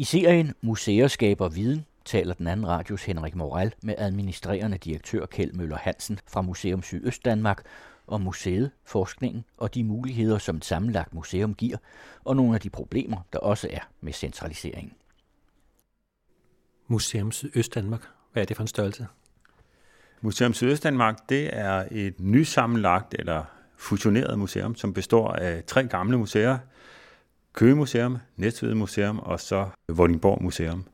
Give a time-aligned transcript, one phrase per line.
[0.00, 5.52] I serien Museer skaber viden taler den anden radios Henrik Morel med administrerende direktør Kjeld
[5.52, 7.62] Møller Hansen fra Museum Sydøstdanmark
[8.06, 11.76] om museet, forskningen og de muligheder, som et sammenlagt museum giver,
[12.24, 14.92] og nogle af de problemer, der også er med centraliseringen.
[16.86, 19.06] Museum Sydøstdanmark, hvad er det for en størrelse?
[20.20, 23.44] Museum Sydøstdanmark, det er et nysammenlagt eller
[23.76, 26.58] fusioneret museum, som består af tre gamle museer.
[27.52, 30.84] Køge Museum, Næstved Museum og så Vordingborg Museum.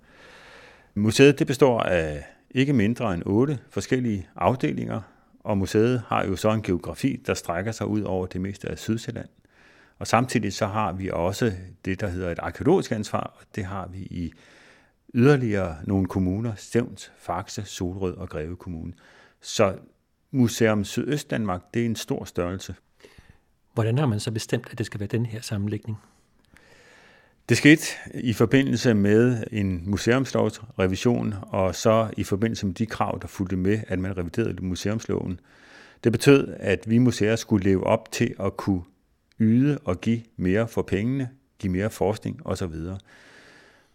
[0.95, 5.01] Museet det består af ikke mindre end otte forskellige afdelinger,
[5.41, 8.79] og museet har jo så en geografi, der strækker sig ud over det meste af
[8.79, 9.29] Sydsjælland.
[9.99, 11.53] Og samtidig så har vi også
[11.85, 14.33] det, der hedder et arkeologisk ansvar, og det har vi i
[15.15, 18.93] yderligere nogle kommuner, Stævns, Faxe, Solrød og Greve Kommune.
[19.41, 19.79] Så
[20.31, 22.75] Museum Sydøstdanmark, det er en stor størrelse.
[23.75, 25.99] Hvordan har man så bestemt, at det skal være den her sammenlægning?
[27.49, 33.29] Det skete i forbindelse med en museumslovsrevision, og så i forbindelse med de krav, der
[33.29, 35.41] fulgte med, at man reviderede museumsloven.
[36.05, 38.83] Det betød, at vi museer skulle leve op til at kunne
[39.41, 42.75] yde og give mere for pengene, give mere forskning osv.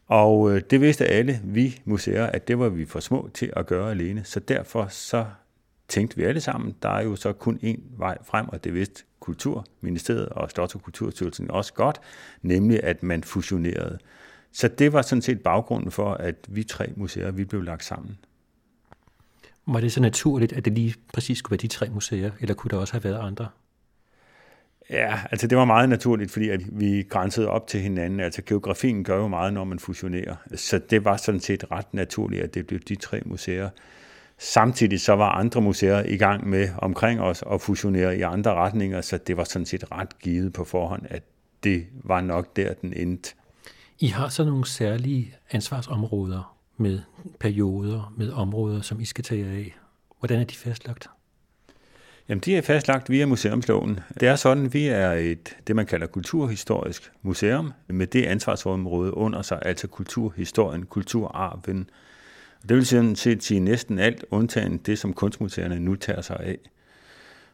[0.08, 3.66] Og øh, det vidste alle vi museer, at det var vi for små til at
[3.66, 4.24] gøre alene.
[4.24, 5.26] Så derfor så
[5.88, 9.04] tænkte vi alle sammen, der er jo så kun én vej frem, og det vidste
[9.22, 12.02] Kulturministeriet og Slots- og Kulturstyrelsen også godt,
[12.42, 14.00] nemlig at man fusionerede.
[14.52, 18.18] Så det var sådan set baggrunden for, at vi tre museer vi blev lagt sammen.
[19.66, 22.70] Var det så naturligt, at det lige præcis skulle være de tre museer, eller kunne
[22.70, 23.48] der også have været andre?
[24.90, 28.20] Ja, altså det var meget naturligt, fordi at vi grænsede op til hinanden.
[28.20, 30.36] Altså geografien gør jo meget, når man fusionerer.
[30.56, 33.70] Så det var sådan set ret naturligt, at det blev de tre museer.
[34.44, 39.02] Samtidig så var andre museer i gang med omkring os at fusionere i andre retninger,
[39.02, 41.24] så det var sådan set ret givet på forhånd, at
[41.64, 43.34] det var nok der, den endte.
[44.00, 47.00] I har så nogle særlige ansvarsområder med
[47.40, 49.76] perioder, med områder, som I skal tage af.
[50.20, 51.08] Hvordan er de fastlagt?
[52.30, 54.00] Jamen, de er fastlagt via museumsloven.
[54.20, 59.18] Det er sådan, at vi er et, det man kalder kulturhistorisk museum, med det ansvarsområde
[59.18, 61.90] under sig, altså kulturhistorien, kulturarven,
[62.70, 66.58] det vil sådan set sige næsten alt, undtagen det, som kunstmuseerne nu tager sig af.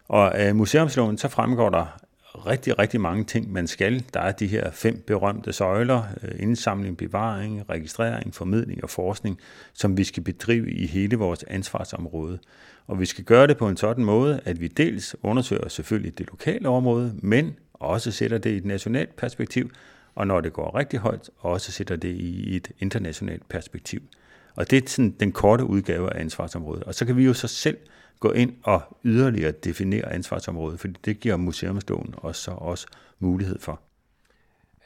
[0.07, 1.99] Og af museumsloven, så fremgår der
[2.45, 4.03] rigtig, rigtig mange ting, man skal.
[4.13, 9.39] Der er de her fem berømte søjler, øh, indsamling, bevaring, registrering, formidling og forskning,
[9.73, 12.39] som vi skal bedrive i hele vores ansvarsområde.
[12.87, 16.27] Og vi skal gøre det på en sådan måde, at vi dels undersøger selvfølgelig det
[16.27, 19.71] lokale område, men også sætter det i et nationalt perspektiv,
[20.15, 24.01] og når det går rigtig højt, også sætter det i et internationalt perspektiv.
[24.57, 26.83] Og det er sådan den korte udgave af ansvarsområdet.
[26.83, 27.77] Og så kan vi jo så selv
[28.19, 32.87] gå ind og yderligere definere ansvarsområdet, fordi det giver museumsloven også, så også
[33.19, 33.81] mulighed for.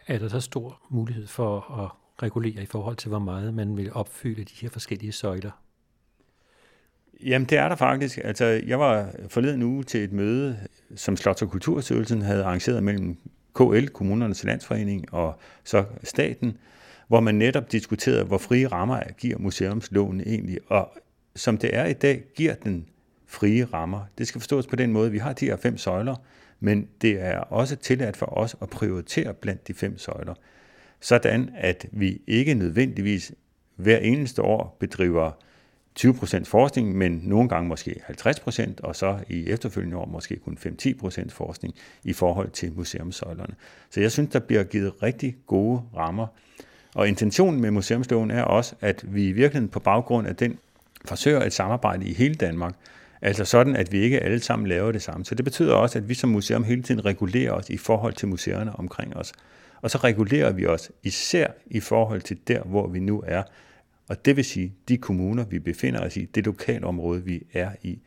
[0.08, 1.90] Er der så stor mulighed for at
[2.24, 5.52] regulere i forhold til, hvor meget man vil opfylde de her forskellige søjler?
[7.24, 8.20] Jamen, det er der faktisk.
[8.24, 10.60] Altså, jeg var forleden uge til et møde,
[10.96, 13.18] som Slots- og Kulturstyrelsen havde arrangeret mellem
[13.56, 16.58] KL, Kommunernes Landsforening og så staten,
[17.12, 20.92] hvor man netop diskuterede, hvor frie rammer giver museumsloven egentlig, og
[21.36, 22.86] som det er i dag, giver den
[23.28, 24.02] frie rammer.
[24.18, 26.16] Det skal forstås på den måde, vi har de her fem søjler,
[26.60, 30.34] men det er også tilladt for os at prioritere blandt de fem søjler,
[31.00, 33.32] sådan at vi ikke nødvendigvis
[33.76, 35.32] hver eneste år bedriver
[36.00, 41.30] 20% forskning, men nogle gange måske 50%, og så i efterfølgende år måske kun 5-10%
[41.30, 41.74] forskning
[42.04, 43.54] i forhold til museumsøjlerne.
[43.90, 46.28] Så jeg synes, der bliver givet rigtig gode rammer.
[46.96, 50.60] Og intentionen med museumsloven er også, at vi i virkeligheden på baggrund af den
[51.06, 52.76] forsøger et samarbejde i hele Danmark,
[53.22, 55.26] altså sådan, at vi ikke alle sammen laver det samme.
[55.26, 58.28] Så det betyder også, at vi som museum hele tiden regulerer os i forhold til
[58.28, 59.34] museerne omkring os.
[59.82, 63.44] Og så regulerer vi os især i forhold til der, hvor vi nu er.
[64.10, 68.00] Og det vil sige, de kommuner, vi befinder os i, det lokalområde, vi er i,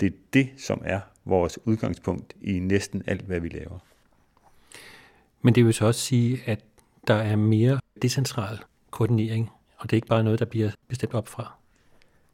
[0.00, 3.78] det er det, som er vores udgangspunkt i næsten alt, hvad vi laver.
[5.42, 6.60] Men det vil så også sige, at
[7.08, 8.58] der er mere decentral
[8.90, 11.52] koordinering, og det er ikke bare noget, der bliver bestemt op fra.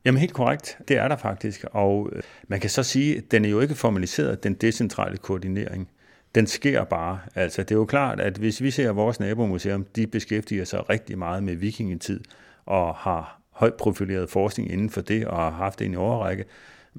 [0.04, 3.44] Jamen helt korrekt, det er der faktisk, og øh, man kan så sige, at den
[3.44, 5.88] er jo ikke formaliseret, den decentrale koordinering.
[6.34, 7.20] Den sker bare.
[7.34, 11.18] Altså, det er jo klart, at hvis vi ser vores nabomuseum, de beskæftiger sig rigtig
[11.18, 12.20] meget med vikingetid
[12.66, 16.44] og har højt profileret forskning inden for det og har haft det i en overrække,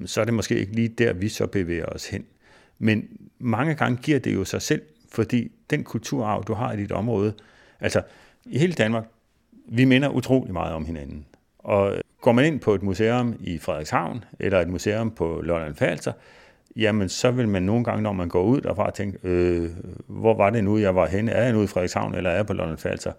[0.04, 2.24] så er det måske ikke lige der, vi så bevæger os hen.
[2.78, 3.08] Men
[3.38, 7.34] mange gange giver det jo sig selv, fordi den kulturarv, du har i dit område,
[7.80, 8.02] altså
[8.44, 9.04] i hele Danmark,
[9.68, 11.26] vi minder utrolig meget om hinanden.
[11.58, 16.12] Og går man ind på et museum i Frederikshavn, eller et museum på Lolland Falster,
[16.76, 19.70] jamen så vil man nogle gange, når man går ud derfra, tænke, øh,
[20.06, 21.30] hvor var det nu, jeg var henne?
[21.30, 23.12] Er jeg nu i Frederikshavn, eller er jeg på Lolland Falster?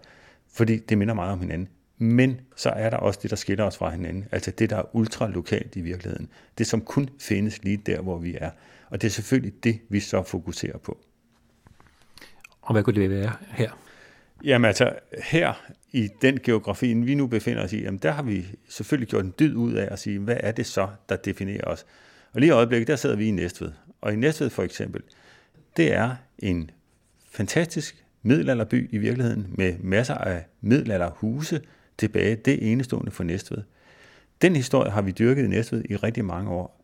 [0.52, 1.68] fordi det minder meget om hinanden.
[1.98, 4.24] Men så er der også det, der skiller os fra hinanden.
[4.32, 6.28] Altså det, der er ultralokalt i virkeligheden.
[6.58, 8.50] Det, som kun findes lige der, hvor vi er.
[8.90, 10.98] Og det er selvfølgelig det, vi så fokuserer på.
[12.62, 13.70] Og hvad kunne det være her?
[14.44, 14.92] Jamen altså,
[15.24, 19.24] her i den geografi, vi nu befinder os i, jamen der har vi selvfølgelig gjort
[19.24, 21.86] en dyd ud af at sige, hvad er det så, der definerer os?
[22.32, 23.72] Og lige i øjeblikket, der sidder vi i Næstved.
[24.00, 25.02] Og i Næstved for eksempel,
[25.76, 26.70] det er en
[27.30, 31.60] fantastisk middelalderby i virkeligheden, med masser af middelalderhuse
[31.98, 32.36] tilbage.
[32.36, 33.62] Det er enestående for Næstved.
[34.42, 36.77] Den historie har vi dyrket i Næstved i rigtig mange år.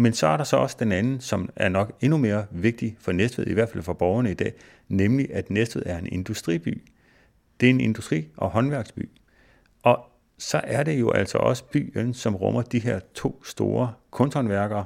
[0.00, 3.12] Men så er der så også den anden, som er nok endnu mere vigtig for
[3.12, 4.52] Næstved, i hvert fald for borgerne i dag,
[4.88, 6.82] nemlig at Næstved er en industriby.
[7.60, 9.08] Det er en industri- og håndværksby.
[9.82, 10.04] Og
[10.38, 14.84] så er det jo altså også byen, som rummer de her to store kunsthåndværkere,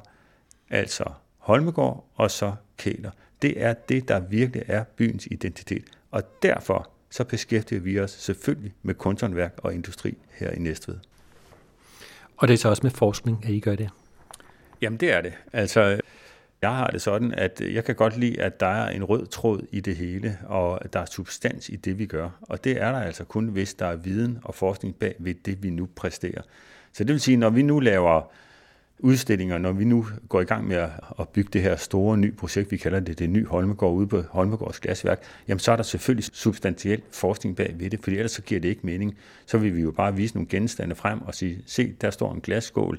[0.70, 1.04] altså
[1.38, 3.10] Holmegård og så Kæler.
[3.42, 5.84] Det er det, der virkelig er byens identitet.
[6.10, 10.98] Og derfor så beskæftiger vi os selvfølgelig med kunsthåndværk og industri her i Næstved.
[12.36, 13.90] Og det er så også med forskning, at I gør det?
[14.84, 15.32] Jamen det er det.
[15.52, 16.00] Altså,
[16.62, 19.66] jeg har det sådan, at jeg kan godt lide, at der er en rød tråd
[19.72, 22.30] i det hele, og at der er substans i det, vi gør.
[22.40, 25.62] Og det er der altså kun, hvis der er viden og forskning bag ved det,
[25.62, 26.42] vi nu præsterer.
[26.92, 28.30] Så det vil sige, når vi nu laver
[28.98, 30.76] udstillinger, når vi nu går i gang med
[31.18, 34.22] at bygge det her store nye projekt, vi kalder det det nye Holmegård ude på
[34.30, 38.42] Holmegårds glasværk, jamen så er der selvfølgelig substantiel forskning bag ved det, for ellers så
[38.42, 39.16] giver det ikke mening.
[39.46, 42.40] Så vil vi jo bare vise nogle genstande frem og sige, se, der står en
[42.40, 42.98] glasskål,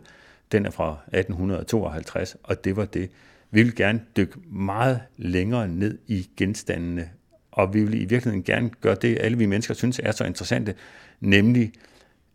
[0.51, 3.11] den er fra 1852, og det var det.
[3.51, 7.09] Vi vil gerne dykke meget længere ned i genstandene,
[7.51, 10.75] og vi vil i virkeligheden gerne gøre det, alle vi mennesker synes er så interessante,
[11.19, 11.73] nemlig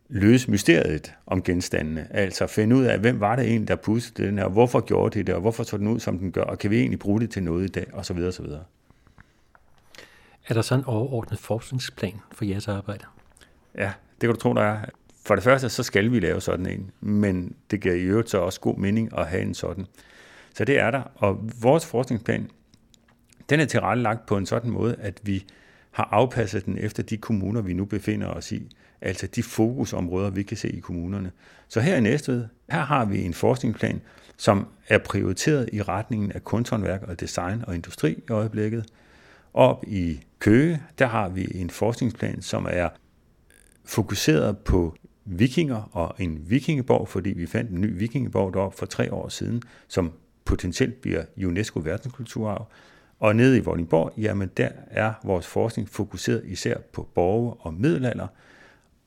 [0.08, 2.06] løse mysteriet om genstandene.
[2.10, 5.18] Altså finde ud af, hvem var det egentlig, der pudsede den her, og hvorfor gjorde
[5.18, 7.20] det det, og hvorfor så den ud, som den gør, og kan vi egentlig bruge
[7.20, 8.64] det til noget i dag, og så videre, så videre.
[10.48, 13.04] Er der så en overordnet forskningsplan for jeres arbejde?
[13.74, 14.84] Ja, det kan du tro, der er.
[15.30, 18.38] For det første, så skal vi lave sådan en, men det giver i øvrigt så
[18.38, 19.86] også god mening at have en sådan.
[20.54, 22.50] Så det er der, og vores forskningsplan,
[23.50, 25.44] den er tilrettelagt på en sådan måde, at vi
[25.90, 30.42] har afpasset den efter de kommuner, vi nu befinder os i, altså de fokusområder, vi
[30.42, 31.32] kan se i kommunerne.
[31.68, 34.00] Så her i Næstved, her har vi en forskningsplan,
[34.36, 38.86] som er prioriteret i retningen af kunsthåndværk og design og industri i øjeblikket.
[39.54, 42.88] Op i Køge, der har vi en forskningsplan, som er
[43.84, 44.94] fokuseret på
[45.24, 49.62] vikinger og en vikingeborg, fordi vi fandt en ny vikingeborg deroppe for tre år siden,
[49.88, 50.12] som
[50.44, 52.68] potentielt bliver UNESCO verdenskulturarv.
[53.20, 58.26] Og nede i Vordingborg, jamen der er vores forskning fokuseret især på borge og middelalder.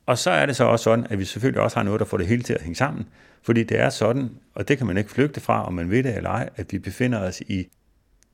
[0.06, 2.18] Og så er det så også sådan, at vi selvfølgelig også har noget, der får
[2.18, 3.06] det hele til at hænge sammen.
[3.42, 6.18] Fordi det er sådan, og det kan man ikke flygte fra, om man ved det
[6.18, 7.68] eller ej, at vi befinder os i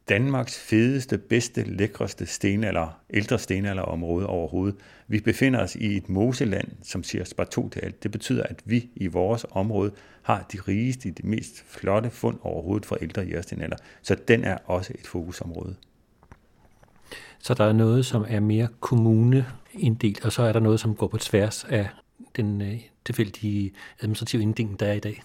[0.10, 4.76] Danmarks fedeste, bedste, lækreste stenalder, ældre stenalderområde overhovedet.
[5.08, 8.04] Vi befinder os i et moseland, som siger sparto til alt.
[8.04, 9.92] Det betyder, at vi i vores område
[10.22, 13.78] har de rigeste, de mest flotte fund overhovedet fra ældre jægerstenalder.
[14.02, 15.76] Så den er også et fokusområde.
[17.40, 21.08] Så der er noget, som er mere kommuneinddelt, og så er der noget, som går
[21.08, 21.90] på tværs af
[22.36, 23.72] den øh, tilfældige
[24.02, 25.24] administrative inddeling, der er i dag.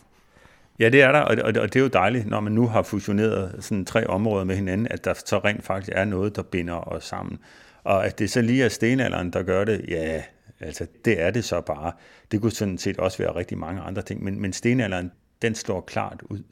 [0.78, 3.84] Ja, det er der, og det er jo dejligt, når man nu har fusioneret sådan
[3.84, 7.38] tre områder med hinanden, at der så rent faktisk er noget, der binder os sammen.
[7.84, 10.22] Og at det så lige er stenalderen, der gør det, ja,
[10.60, 11.92] altså det er det så bare.
[12.32, 15.80] Det kunne sådan set også være rigtig mange andre ting, men, men stenalderen, den står
[15.80, 16.42] klart ud.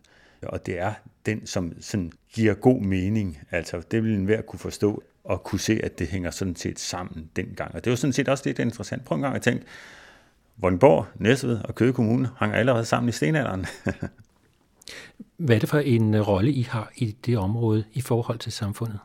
[0.42, 0.92] Og det er
[1.26, 3.38] den, som sådan giver god mening.
[3.50, 7.30] Altså det vil enhver kunne forstå og kunne se, at det hænger sådan set sammen
[7.36, 7.74] dengang.
[7.74, 9.04] Og det er jo sådan set også lidt interessant.
[9.04, 9.64] Prøv en gang at tænke,
[10.56, 13.66] Vordingborg, Næstved og Køge Kommune hang allerede sammen i stenalderen.
[15.36, 18.52] Hvad er det for en øh, rolle, I har i det område i forhold til
[18.52, 18.98] samfundet?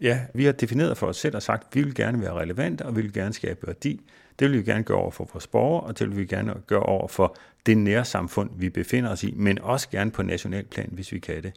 [0.00, 2.82] Ja, vi har defineret for os selv og sagt, at vi vil gerne være relevante,
[2.82, 4.00] og vi vil gerne skabe værdi.
[4.38, 6.82] Det vil vi gerne gøre over for vores borgere, og det vil vi gerne gøre
[6.82, 10.88] over for det nære samfund, vi befinder os i, men også gerne på national plan,
[10.92, 11.52] hvis vi kan det.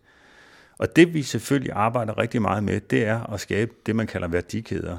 [0.77, 4.27] Og det vi selvfølgelig arbejder rigtig meget med, det er at skabe det, man kalder
[4.27, 4.97] værdikæder.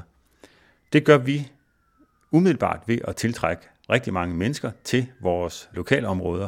[0.93, 1.51] Det gør vi
[2.31, 6.47] umiddelbart ved at tiltrække rigtig mange mennesker til vores lokalområder,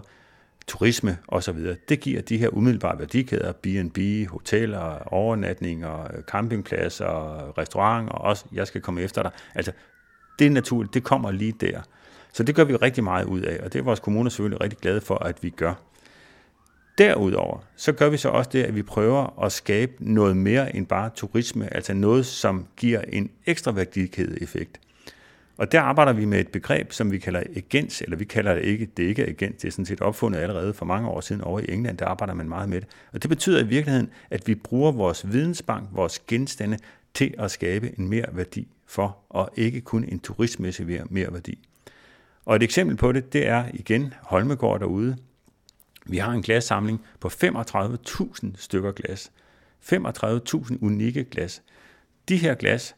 [0.67, 1.75] turisme osv.
[1.89, 8.81] Det giver de her umiddelbare værdikæder, B&B, hoteller, overnatninger, campingpladser, restauranter, og også, jeg skal
[8.81, 9.31] komme efter dig.
[9.55, 9.71] Altså,
[10.39, 11.81] det er naturligt, det kommer lige der.
[12.33, 14.79] Så det gør vi rigtig meget ud af, og det er vores kommuner selvfølgelig rigtig
[14.79, 15.73] glade for, at vi gør.
[16.97, 20.87] Derudover, så gør vi så også det, at vi prøver at skabe noget mere end
[20.87, 24.43] bare turisme, altså noget, som giver en ekstra værdikædeeffekt.
[24.43, 24.79] effekt
[25.61, 28.63] og der arbejder vi med et begreb, som vi kalder agens, eller vi kalder det
[28.63, 31.41] ikke, det er ikke agens, det er sådan set opfundet allerede for mange år siden
[31.41, 32.89] over i England, der arbejder man meget med det.
[33.13, 36.77] Og det betyder i virkeligheden, at vi bruger vores vidensbank, vores genstande,
[37.13, 41.67] til at skabe en mere værdi for, og ikke kun en turistmæssig mere værdi.
[42.45, 45.17] Og et eksempel på det, det er igen Holmegård derude.
[46.05, 49.31] Vi har en glassamling på 35.000 stykker glas.
[49.93, 51.61] 35.000 unikke glas.
[52.29, 52.95] De her glas,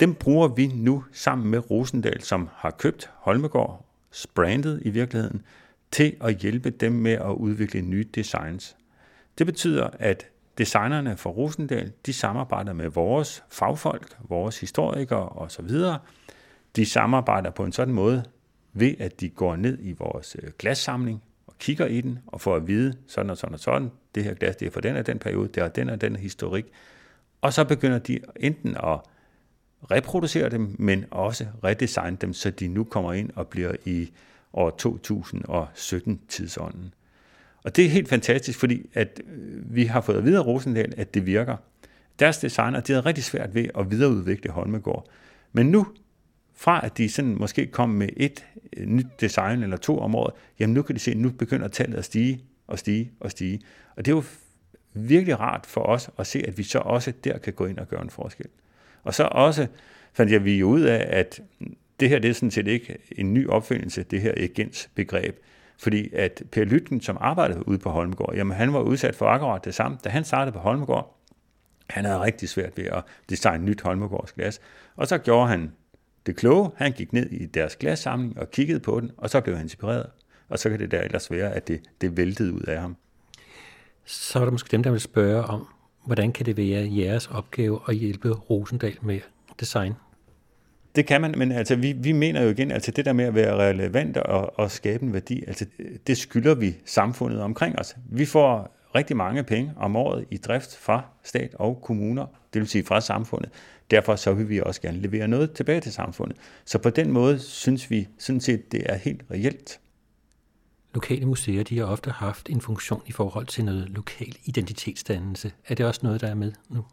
[0.00, 3.86] dem bruger vi nu sammen med Rosendal, som har købt Holmegård,
[4.34, 5.42] brandet i virkeligheden,
[5.90, 8.76] til at hjælpe dem med at udvikle nye designs.
[9.38, 10.26] Det betyder, at
[10.58, 15.70] designerne fra Rosendal, de samarbejder med vores fagfolk, vores historikere osv.
[16.76, 18.24] De samarbejder på en sådan måde,
[18.72, 22.56] ved at de går ned i vores øh, glassamling og kigger i den og får
[22.56, 25.06] at vide sådan og sådan og sådan, det her glas det er fra den og
[25.06, 26.66] den periode, det er den og den historik.
[27.40, 29.00] Og så begynder de enten at
[29.90, 34.10] reproducere dem, men også redesigne dem, så de nu kommer ind og bliver i
[34.52, 36.94] år 2017 tidsånden.
[37.62, 40.94] Og det er helt fantastisk, fordi at øh, vi har fået at vide af Rosendal,
[40.96, 41.56] at det virker.
[42.18, 45.06] Deres designer, de havde rigtig svært ved at videreudvikle Holmegård.
[45.52, 45.86] Men nu,
[46.54, 48.44] fra at de sådan måske kom med et
[48.76, 51.68] øh, nyt design eller to om året, jamen nu kan de se, at nu begynder
[51.68, 53.60] tallet at stige og stige og stige.
[53.96, 54.24] Og det er jo
[54.94, 57.88] virkelig rart for os at se, at vi så også der kan gå ind og
[57.88, 58.46] gøre en forskel.
[59.06, 59.66] Og så også
[60.12, 61.40] fandt jeg vi ud af, at
[62.00, 65.36] det her det er sådan set ikke en ny opfindelse, det her agens begreb.
[65.78, 69.64] Fordi at Per Lytten, som arbejdede ude på Holmegård, jamen han var udsat for akkurat
[69.64, 69.98] det samme.
[70.04, 71.18] Da han startede på Holmegård,
[71.90, 74.60] han havde rigtig svært ved at designe nyt Holmegårds glas.
[74.96, 75.72] Og så gjorde han
[76.26, 76.70] det kloge.
[76.76, 80.06] Han gik ned i deres glassamling og kiggede på den, og så blev han inspireret.
[80.48, 82.96] Og så kan det der ellers være, at det, det væltede ud af ham.
[84.04, 85.66] Så er der måske dem, der vil spørge om,
[86.06, 89.20] hvordan kan det være jeres opgave at hjælpe Rosendal med
[89.60, 89.92] design?
[90.96, 93.34] Det kan man, men altså, vi, vi mener jo igen, altså det der med at
[93.34, 95.66] være relevant og, og skabe en værdi, altså
[96.06, 97.96] det skylder vi samfundet omkring os.
[98.10, 102.68] Vi får rigtig mange penge om året i drift fra stat og kommuner, det vil
[102.68, 103.50] sige fra samfundet.
[103.90, 106.36] Derfor så vil vi også gerne levere noget tilbage til samfundet.
[106.64, 109.80] Så på den måde synes vi sådan set, det er helt reelt.
[110.96, 115.52] Lokale museer de har ofte haft en funktion i forhold til noget lokal identitetsdannelse.
[115.68, 116.84] Er det også noget, der er med nu?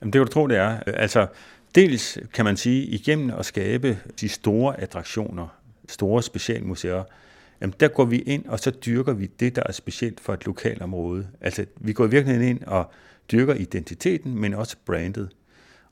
[0.00, 0.80] Jamen, det kan du tro, det er.
[0.86, 1.26] Altså,
[1.74, 5.48] Dels kan man sige, igennem at skabe de store attraktioner,
[5.88, 7.04] store specialmuseer,
[7.60, 10.46] jamen der går vi ind, og så dyrker vi det, der er specielt for et
[10.46, 11.28] lokalområde.
[11.40, 12.90] Altså, vi går virkelig ind og
[13.32, 15.28] dyrker identiteten, men også brandet.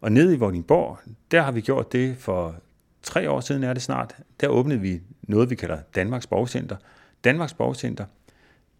[0.00, 0.98] Og nede i Vordingborg,
[1.30, 2.54] der har vi gjort det for
[3.02, 4.16] tre år siden er det snart.
[4.40, 6.76] Der åbnede vi noget, vi kalder Danmarks Borgcenter.
[7.24, 8.04] Danmarks Borgcenter,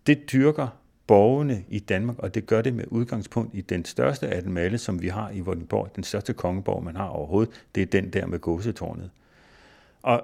[0.06, 0.68] det dyrker
[1.06, 4.78] borgerne i Danmark, og det gør det med udgangspunkt i den største af dem alle,
[4.78, 8.26] som vi har i Vordingborg, den største kongeborg, man har overhovedet, det er den der
[8.26, 9.10] med gåsetårnet.
[10.02, 10.22] Og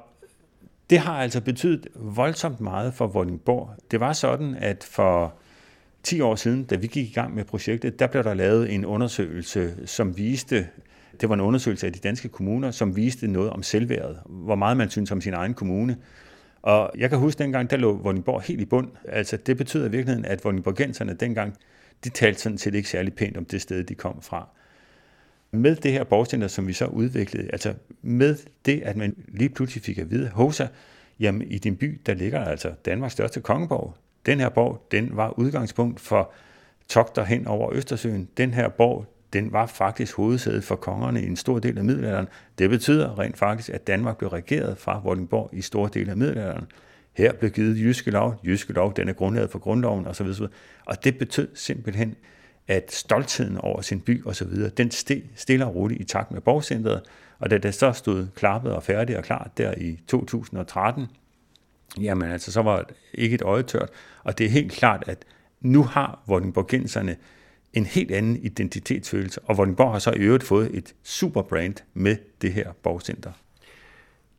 [0.90, 3.70] det har altså betydet voldsomt meget for Vordingborg.
[3.90, 5.34] Det var sådan, at for
[6.02, 8.84] 10 år siden, da vi gik i gang med projektet, der blev der lavet en
[8.84, 10.68] undersøgelse, som viste,
[11.20, 14.76] det var en undersøgelse af de danske kommuner, som viste noget om selvværdet, hvor meget
[14.76, 15.96] man synes om sin egen kommune.
[16.62, 18.88] Og jeg kan huske dengang, der lå Vordingborg helt i bund.
[19.08, 21.56] Altså det betyder i virkeligheden, at Vordingborgenserne dengang,
[22.04, 24.48] de talte sådan set ikke særlig pænt om det sted, de kom fra.
[25.50, 29.82] Med det her borgcenter, som vi så udviklede, altså med det, at man lige pludselig
[29.82, 30.66] fik at vide, Hosa,
[31.20, 33.94] jamen i din by, der ligger altså Danmarks største kongeborg.
[34.26, 36.32] Den her borg, den var udgangspunkt for
[36.88, 38.28] togter hen over Østersøen.
[38.36, 42.28] Den her borg, den var faktisk hovedsædet for kongerne i en stor del af middelalderen.
[42.58, 46.66] Det betyder rent faktisk, at Danmark blev regeret fra Vordingborg i store dele af middelalderen.
[47.12, 48.40] Her blev givet jyske lov.
[48.44, 50.26] Jyske lov, den er grundlaget for grundloven osv.
[50.86, 52.16] Og det betød simpelthen,
[52.68, 57.02] at stoltheden over sin by osv., den steg stille og roligt i takt med borgcentret.
[57.38, 61.06] Og da det så stod klappet og færdigt og klart der i 2013,
[62.00, 63.88] jamen altså, så var det ikke et øje tørt.
[64.24, 65.24] Og det er helt klart, at
[65.60, 67.16] nu har Vordingborgenserne
[67.72, 72.16] en helt anden identitetsfølelse, og Vordingborg har så i øvrigt fået et super brand med
[72.42, 73.32] det her borgcenter.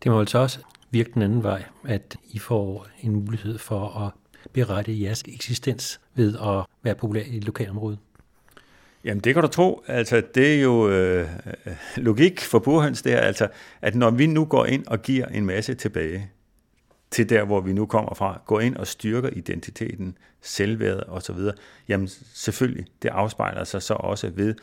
[0.04, 0.60] Det må altså også
[0.92, 4.12] virke den anden vej, at I får en mulighed for at
[4.54, 7.98] berette jeres eksistens ved at være populær i et lokalområde.
[9.04, 9.84] Jamen det kan du tro.
[9.88, 11.30] Altså det er jo øh,
[11.98, 13.48] logik for burhøns det her, altså
[13.82, 16.32] at når vi nu går ind og giver en masse tilbage,
[17.12, 21.38] til der, hvor vi nu kommer fra, går ind og styrker identiteten, selvværdet osv.,
[21.88, 24.56] jamen selvfølgelig, det afspejler sig så også ved,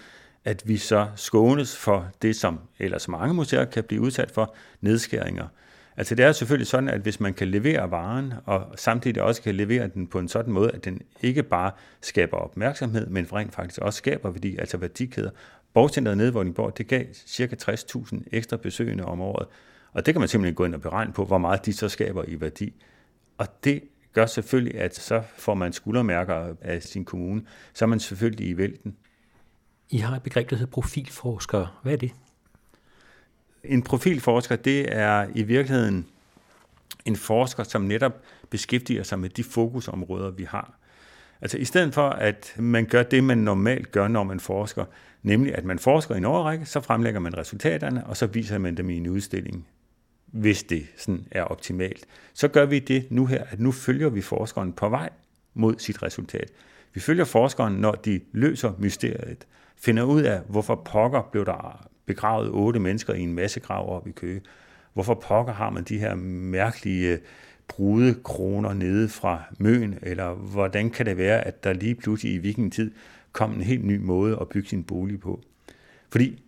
[0.44, 5.46] at vi så skånes for det, som ellers mange museer kan blive udsat for, nedskæringer.
[5.96, 9.54] Altså det er selvfølgelig sådan, at hvis man kan levere varen, og samtidig også kan
[9.54, 13.80] levere den på en sådan måde, at den ikke bare skaber opmærksomhed, men rent faktisk
[13.80, 15.30] også skaber værdi, altså værdikæder.
[15.74, 17.72] Borgcenteret nede i Vordingborg, det gav ca.
[17.72, 19.48] 60.000 ekstra besøgende om året.
[19.98, 22.24] Og det kan man simpelthen gå ind og beregne på, hvor meget de så skaber
[22.28, 22.72] i værdi.
[23.38, 27.42] Og det gør selvfølgelig, at så får man skuldermærker af sin kommune,
[27.74, 28.96] så er man selvfølgelig i vælten.
[29.90, 31.68] I har et begreb, der hedder profilforskere.
[31.82, 32.10] Hvad er det?
[33.64, 36.06] En profilforsker, det er i virkeligheden
[37.04, 40.78] en forsker, som netop beskæftiger sig med de fokusområder, vi har.
[41.40, 44.84] Altså i stedet for, at man gør det, man normalt gør, når man forsker,
[45.22, 48.76] nemlig at man forsker i en overrække, så fremlægger man resultaterne, og så viser man
[48.76, 49.66] dem i en udstilling,
[50.32, 52.06] hvis det sådan er optimalt.
[52.34, 55.10] Så gør vi det nu her, at nu følger vi forskeren på vej
[55.54, 56.50] mod sit resultat.
[56.94, 62.50] Vi følger forskeren, når de løser mysteriet, finder ud af, hvorfor pokker blev der begravet
[62.50, 64.40] otte mennesker i en masse grav op i Køge.
[64.92, 67.18] Hvorfor pokker har man de her mærkelige øh,
[67.68, 72.90] brudekroner nede fra Møn, eller hvordan kan det være, at der lige pludselig i vikingetid
[73.32, 75.42] kom en helt ny måde at bygge sin bolig på.
[76.10, 76.42] Fordi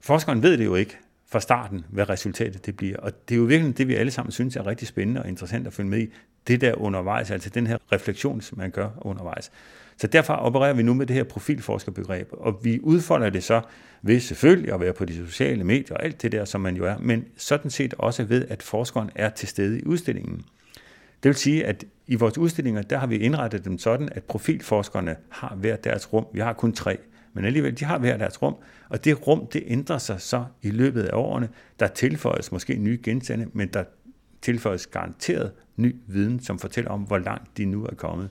[0.00, 0.98] forskeren ved det jo ikke
[1.32, 2.96] fra starten, hvad resultatet det bliver.
[2.96, 5.66] Og det er jo virkelig det, vi alle sammen synes er rigtig spændende og interessant
[5.66, 6.06] at følge med i.
[6.46, 9.50] Det der undervejs, altså den her refleksion, som man gør undervejs.
[9.96, 13.60] Så derfor opererer vi nu med det her profilforskerbegreb, og vi udfolder det så
[14.02, 16.84] ved selvfølgelig at være på de sociale medier og alt det der, som man jo
[16.84, 20.44] er, men sådan set også ved, at forskeren er til stede i udstillingen.
[21.22, 25.16] Det vil sige, at i vores udstillinger, der har vi indrettet dem sådan, at profilforskerne
[25.28, 26.26] har hver deres rum.
[26.32, 26.98] Vi har kun tre,
[27.32, 28.56] men alligevel, de har hver deres rum,
[28.88, 31.48] og det rum, det ændrer sig så i løbet af årene.
[31.80, 33.84] Der tilføjes måske nye genstande, men der
[34.42, 38.30] tilføjes garanteret ny viden, som fortæller om, hvor langt de nu er kommet.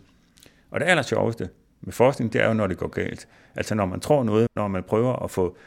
[0.71, 1.49] Og det aller sjoveste
[1.81, 3.27] med forskning, det er jo, når det går galt.
[3.55, 5.57] Altså når man tror noget, når man prøver at få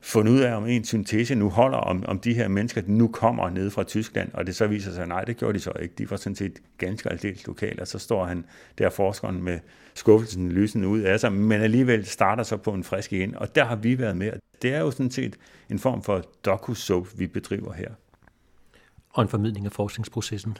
[0.00, 3.50] fundet ud af, om en syntese nu holder, om, om de her mennesker nu kommer
[3.50, 5.94] ned fra Tyskland, og det så viser sig, nej, det gjorde de så ikke.
[5.98, 8.44] De var sådan set ganske aldeles lokale, og så står han
[8.78, 9.58] der forskeren med
[9.94, 13.64] skuffelsen lysende ud af sig, men alligevel starter så på en frisk igen, og der
[13.64, 14.32] har vi været med.
[14.62, 15.36] Det er jo sådan set
[15.70, 17.90] en form for docu vi bedriver her.
[19.10, 20.56] Og en formidling af forskningsprocessen.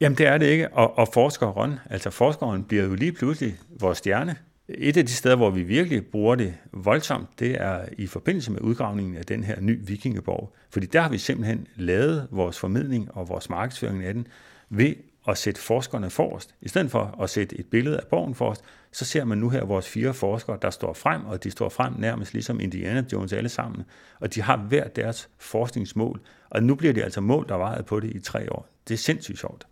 [0.00, 3.98] Jamen det er det ikke, og, og forskeren, altså forskeren bliver jo lige pludselig vores
[3.98, 4.36] stjerne.
[4.68, 8.60] Et af de steder, hvor vi virkelig bruger det voldsomt, det er i forbindelse med
[8.60, 10.54] udgravningen af den her ny vikingeborg.
[10.70, 14.26] Fordi der har vi simpelthen lavet vores formidling og vores markedsføring af den
[14.68, 14.94] ved
[15.28, 16.54] at sætte forskerne forrest.
[16.60, 19.64] I stedet for at sætte et billede af borgen forrest, så ser man nu her
[19.64, 23.48] vores fire forskere, der står frem, og de står frem nærmest ligesom Indiana Jones alle
[23.48, 23.84] sammen.
[24.20, 28.00] Og de har hver deres forskningsmål, og nu bliver det altså målt og vejet på
[28.00, 28.68] det i tre år.
[28.88, 29.66] Det er sindssygt sjovt.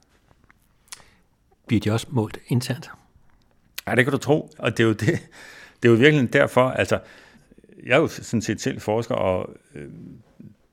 [1.67, 2.91] Bliver de også målt internt?
[3.89, 5.09] Ja, det kan du tro, og det er jo, det,
[5.83, 6.99] det er jo virkelig derfor, altså,
[7.87, 9.89] jeg er jo sådan set selv forsker, og øh,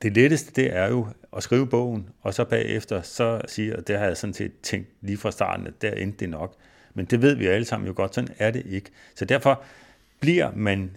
[0.02, 3.98] det letteste, det er jo at skrive bogen, og så bagefter så sige, og det
[3.98, 6.54] har jeg sådan set tænkt lige fra starten, at der endte det nok.
[6.94, 8.90] Men det ved vi alle sammen jo godt, sådan er det ikke.
[9.14, 9.62] Så derfor
[10.20, 10.90] bliver man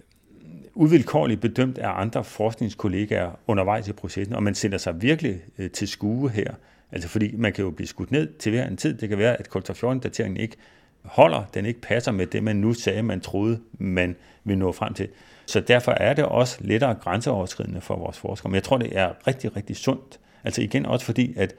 [0.74, 5.88] uvilkårligt bedømt af andre forskningskollegaer undervejs i processen, og man sætter sig virkelig øh, til
[5.88, 6.54] skue her.
[6.92, 8.94] Altså fordi man kan jo blive skudt ned til hver en tid.
[8.94, 10.58] Det kan være, at kultur-14-dateringen ikke
[11.08, 14.94] holder, den ikke passer med det, man nu sagde, man troede, man ville nå frem
[14.94, 15.08] til.
[15.46, 18.50] Så derfor er det også lettere grænseoverskridende for vores forskere.
[18.50, 20.20] Men jeg tror, det er rigtig, rigtig sundt.
[20.44, 21.56] Altså igen også fordi, at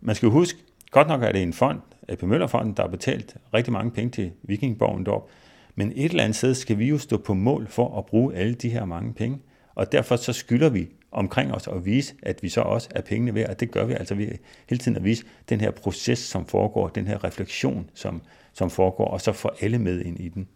[0.00, 0.58] man skal huske,
[0.90, 4.32] godt nok er det en fond, AP Møllerfonden, der har betalt rigtig mange penge til
[4.42, 5.32] Vikingborgen deroppe,
[5.74, 8.54] men et eller andet sted skal vi jo stå på mål for at bruge alle
[8.54, 9.38] de her mange penge.
[9.74, 13.34] Og derfor så skylder vi omkring os og vise, at vi så også er pengene
[13.34, 13.50] værd.
[13.50, 14.28] Og det gør vi altså ved
[14.68, 19.08] hele tiden at vise den her proces, som foregår, den her refleksion, som, som foregår,
[19.08, 20.48] og så få alle med ind i den.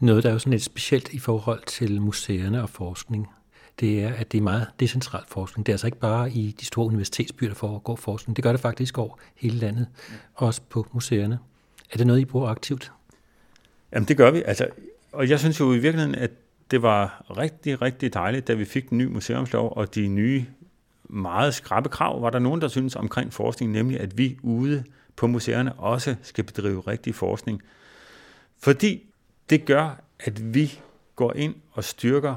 [0.00, 3.28] Noget, der er jo sådan lidt specielt i forhold til museerne og forskning,
[3.80, 5.66] det er, at det er meget decentral forskning.
[5.66, 8.36] Det er altså ikke bare i de store universitetsbyer, der foregår forskning.
[8.36, 9.86] Det gør det faktisk over hele landet,
[10.34, 11.38] også på museerne.
[11.92, 12.92] Er det noget, I bruger aktivt?
[13.92, 14.42] Jamen, det gør vi.
[14.46, 14.66] Altså,
[15.12, 16.30] og jeg synes jo i virkeligheden, at
[16.70, 20.46] det var rigtig, rigtig dejligt, da vi fik den nye museumslov og de nye
[21.04, 24.84] meget skrappe krav, var der nogen, der synes omkring forskning, nemlig at vi ude
[25.16, 27.62] på museerne også skal bedrive rigtig forskning.
[28.58, 29.02] Fordi
[29.50, 30.80] det gør, at vi
[31.16, 32.36] går ind og styrker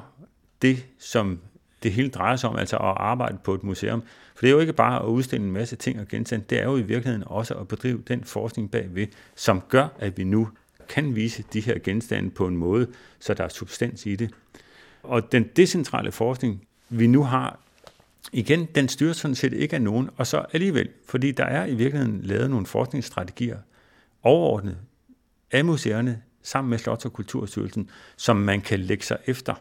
[0.61, 1.39] det, som
[1.83, 4.03] det hele drejer sig om, altså at arbejde på et museum.
[4.35, 6.63] For det er jo ikke bare at udstille en masse ting og genstande, det er
[6.63, 10.49] jo i virkeligheden også at bedrive den forskning bagved, som gør, at vi nu
[10.87, 12.87] kan vise de her genstande på en måde,
[13.19, 14.31] så der er substans i det.
[15.03, 17.59] Og den decentrale forskning, vi nu har,
[18.31, 21.75] igen, den styrer sådan set ikke af nogen, og så alligevel, fordi der er i
[21.75, 23.57] virkeligheden lavet nogle forskningsstrategier
[24.23, 24.77] overordnet
[25.51, 29.53] af museerne sammen med Slots- og Kulturstyrelsen, som man kan lægge sig efter.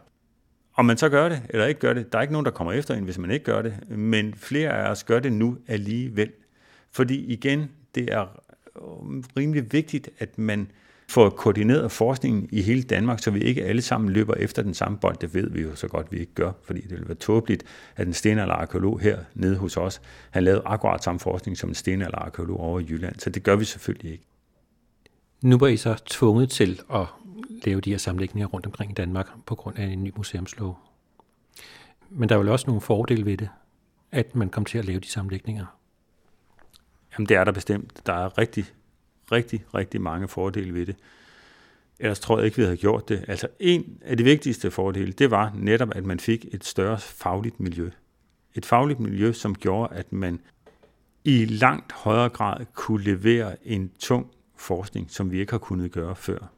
[0.74, 2.72] Om man så gør det eller ikke gør det, der er ikke nogen, der kommer
[2.72, 6.30] efter en, hvis man ikke gør det, men flere af os gør det nu alligevel.
[6.90, 8.42] Fordi igen, det er
[8.76, 10.70] øh, rimelig vigtigt, at man
[11.12, 14.98] få koordineret forskningen i hele Danmark, så vi ikke alle sammen løber efter den samme
[14.98, 15.16] bold.
[15.16, 17.64] Det ved vi jo så godt, vi ikke gør, fordi det ville være tåbeligt,
[17.96, 22.60] at en stenalderarkeolog her nede hos os, han lavede akkurat samme forskning som en stenalderarkeolog
[22.60, 23.18] over i Jylland.
[23.18, 24.24] Så det gør vi selvfølgelig ikke.
[25.42, 27.06] Nu var I så tvunget til at
[27.64, 30.78] lave de her sammenlægninger rundt omkring i Danmark på grund af en ny museumslov.
[32.10, 33.48] Men der er jo også nogle fordele ved det,
[34.12, 35.66] at man kom til at lave de sammenlægninger.
[37.12, 38.06] Jamen det er der bestemt.
[38.06, 38.72] Der er rigtig,
[39.32, 40.96] rigtig, rigtig mange fordele ved det.
[41.98, 43.24] Ellers tror jeg ikke, vi havde gjort det.
[43.28, 47.60] Altså en af de vigtigste fordele, det var netop, at man fik et større fagligt
[47.60, 47.90] miljø.
[48.54, 50.40] Et fagligt miljø, som gjorde, at man
[51.24, 56.16] i langt højere grad kunne levere en tung forskning, som vi ikke har kunnet gøre
[56.16, 56.52] før.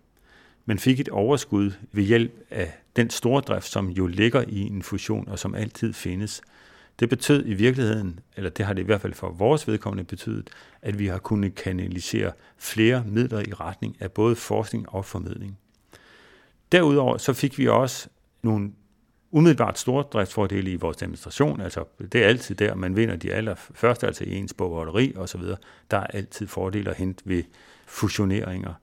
[0.64, 4.82] Man fik et overskud ved hjælp af den store drift, som jo ligger i en
[4.82, 6.42] fusion og som altid findes.
[6.98, 10.50] Det betød i virkeligheden, eller det har det i hvert fald for vores vedkommende betydet,
[10.82, 15.58] at vi har kunnet kanalisere flere midler i retning af både forskning og formidling.
[16.72, 18.08] Derudover så fik vi også
[18.42, 18.72] nogle
[19.30, 21.60] umiddelbart store driftsfordele i vores administration.
[21.60, 25.42] Altså, det er altid der, man vinder de allerførste, altså i ens bogholderi osv.
[25.90, 27.42] Der er altid fordele at hente ved
[27.86, 28.74] fusioneringer.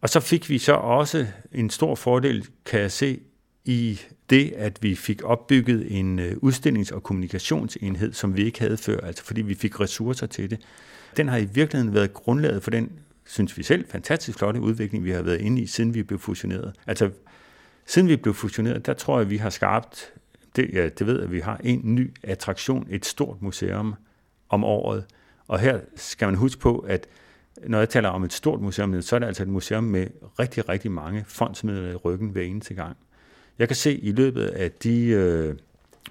[0.00, 3.20] Og så fik vi så også en stor fordel, kan jeg se,
[3.64, 8.76] i det, at vi fik opbygget en øh, udstillings- og kommunikationsenhed, som vi ikke havde
[8.76, 10.60] før, altså fordi vi fik ressourcer til det.
[11.16, 12.92] Den har i virkeligheden været grundlaget for den,
[13.26, 16.72] synes vi selv, fantastisk flotte udvikling, vi har været inde i, siden vi blev fusioneret.
[16.86, 17.10] Altså,
[17.86, 20.12] siden vi blev fusioneret, der tror jeg, vi har skabt,
[20.56, 23.94] det, ja, det ved at vi har en ny attraktion, et stort museum
[24.48, 25.04] om året.
[25.48, 27.06] Og her skal man huske på, at
[27.66, 30.06] når jeg taler om et stort museum, så er det altså et museum med
[30.38, 32.96] rigtig, rigtig mange fondsmidler i ryggen hver eneste gang.
[33.58, 35.54] Jeg kan se, i løbet af de øh,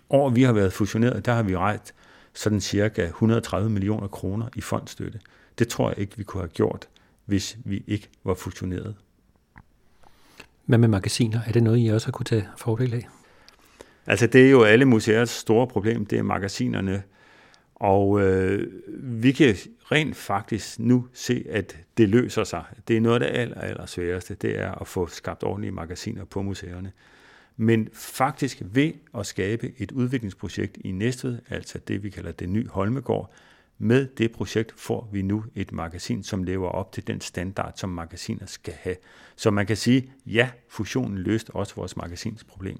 [0.09, 1.93] år, vi har været fusioneret, der har vi rejst
[2.33, 5.19] sådan cirka 130 millioner kroner i fondstøtte.
[5.59, 6.87] Det tror jeg ikke, vi kunne have gjort,
[7.25, 8.95] hvis vi ikke var fusioneret.
[10.65, 11.39] Hvad med magasiner?
[11.47, 13.07] Er det noget, I også har kunne tage fordel af?
[14.07, 17.03] Altså, det er jo alle museers store problem, det er magasinerne.
[17.75, 19.55] Og øh, vi kan
[19.91, 22.63] rent faktisk nu se, at det løser sig.
[22.87, 26.25] Det er noget af det aller, aller sværeste, det er at få skabt ordentlige magasiner
[26.25, 26.91] på museerne.
[27.57, 32.67] Men faktisk ved at skabe et udviklingsprojekt i Næstved, altså det vi kalder det nye
[32.67, 33.33] Holmegård,
[33.77, 37.89] med det projekt får vi nu et magasin, som lever op til den standard, som
[37.89, 38.95] magasiner skal have.
[39.35, 42.79] Så man kan sige, ja, fusionen løste også vores magasinsproblem.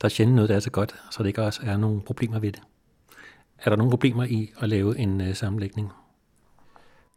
[0.00, 2.38] Der er sjældent noget, der er så godt, så det ikke også er nogle problemer
[2.38, 2.62] ved det.
[3.58, 5.90] Er der nogle problemer i at lave en uh, sammenlægning?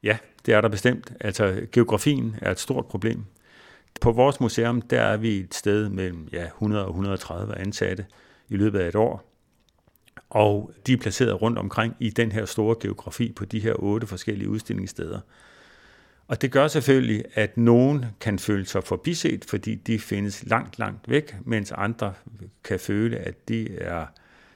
[0.04, 1.14] Ja, det er der bestemt.
[1.20, 3.26] Altså, geografien er et stort problem.
[4.02, 8.06] På vores museum, der er vi et sted mellem ja, 100 og 130 ansatte
[8.50, 9.32] i løbet af et år.
[10.30, 14.08] Og de er placeret rundt omkring i den her store geografi på de her otte
[14.08, 15.20] forskellige udstillingssteder.
[16.28, 21.10] Og det gør selvfølgelig, at nogen kan føle sig forbiset, fordi de findes langt, langt
[21.10, 22.14] væk, mens andre
[22.64, 24.06] kan føle, at de er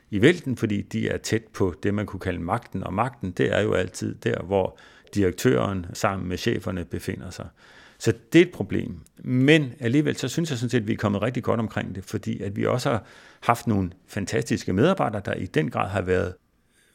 [0.10, 2.84] i vælten, fordi de er tæt på det, man kunne kalde magten.
[2.84, 4.78] Og magten, det er jo altid der, hvor
[5.16, 7.48] direktøren sammen med cheferne befinder sig.
[7.98, 9.00] Så det er et problem.
[9.24, 12.04] Men alligevel, så synes jeg sådan set, at vi er kommet rigtig godt omkring det,
[12.04, 13.04] fordi at vi også har
[13.40, 16.34] haft nogle fantastiske medarbejdere, der i den grad har været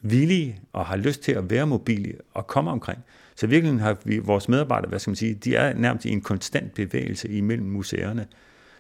[0.02, 2.98] villige og har lyst til at være mobile og komme omkring.
[3.36, 6.20] Så virkelig har vi, vores medarbejdere, hvad skal man sige, de er nærmest i en
[6.20, 8.26] konstant bevægelse imellem museerne.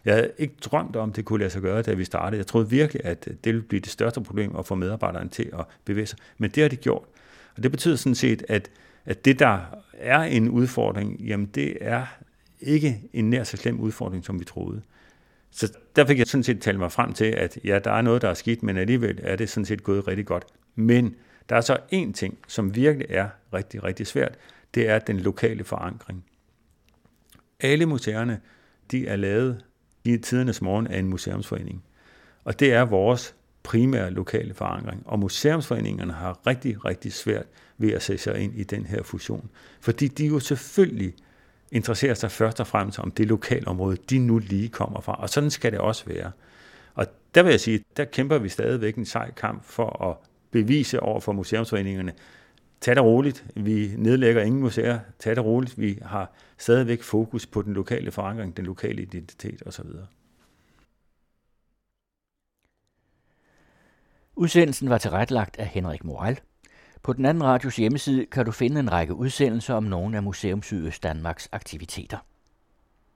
[0.04, 2.38] Jeg havde ikke drømt om, det kunne lade sig gøre, da vi startede.
[2.38, 5.64] Jeg troede virkelig, at det ville blive det største problem at få medarbejderne til at
[5.84, 6.18] bevæge sig.
[6.38, 7.04] Men det har de gjort.
[7.56, 8.70] Og det betyder sådan set, at
[9.10, 9.60] at det, der
[9.92, 12.06] er en udfordring, jamen det er
[12.60, 14.82] ikke en nær så slem udfordring, som vi troede.
[15.50, 18.22] Så der fik jeg sådan set talt mig frem til, at ja, der er noget,
[18.22, 20.44] der er skidt, men alligevel er det sådan set gået rigtig godt.
[20.74, 21.14] Men
[21.48, 24.38] der er så én ting, som virkelig er rigtig, rigtig svært,
[24.74, 26.24] det er den lokale forankring.
[27.60, 28.40] Alle museerne,
[28.90, 29.64] de er lavet
[30.04, 31.84] i tidernes morgen af en museumsforening.
[32.44, 35.02] Og det er vores primære lokale forankring.
[35.06, 37.46] Og museumsforeningerne har rigtig, rigtig svært
[37.78, 39.50] ved at sætte sig ind i den her fusion.
[39.80, 41.14] Fordi de jo selvfølgelig
[41.70, 45.14] interesserer sig først og fremmest om det lokalområde, de nu lige kommer fra.
[45.14, 46.30] Og sådan skal det også være.
[46.94, 50.16] Og der vil jeg sige, der kæmper vi stadigvæk en sej kamp for at
[50.50, 52.12] bevise over for museumsforeningerne,
[52.80, 57.62] tag det roligt, vi nedlægger ingen museer, tag det roligt, vi har stadigvæk fokus på
[57.62, 59.86] den lokale forankring, den lokale identitet osv.
[64.36, 66.40] Udsendelsen var tilrettelagt af Henrik Moral.
[67.02, 70.62] På den anden radios hjemmeside kan du finde en række udsendelser om nogle af Museum
[70.62, 72.18] Sydøst Danmarks aktiviteter.